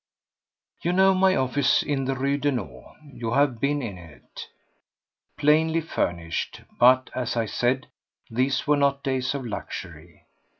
You 0.81 0.93
know 0.93 1.13
my 1.13 1.35
office 1.35 1.83
in 1.83 2.05
the 2.05 2.15
Rue 2.15 2.39
Daunou, 2.39 2.83
you 3.13 3.33
have 3.33 3.59
been 3.59 3.83
in 3.83 3.99
it—plainly 3.99 5.81
furnished; 5.81 6.61
but, 6.79 7.11
as 7.13 7.37
I 7.37 7.45
said, 7.45 7.85
these 8.27 8.65
were 8.65 8.77
not 8.77 9.03
days 9.03 9.35
of 9.35 9.45
luxury. 9.45 10.25